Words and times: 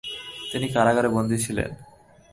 তিনি 0.51 0.67
কারাগারে 0.67 1.09
বন্দি 1.09 1.37
ছিলেন। 1.37 1.69